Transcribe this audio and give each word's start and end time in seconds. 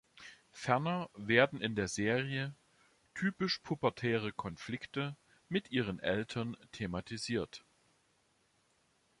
Ferner 0.51 1.11
werden 1.13 1.61
in 1.61 1.75
der 1.75 1.87
Serie 1.87 2.55
typisch 3.13 3.59
pubertäre 3.59 4.33
Konflikte 4.33 5.15
mit 5.47 5.69
ihren 5.69 5.99
Eltern 5.99 6.57
thematisiert. 6.71 7.63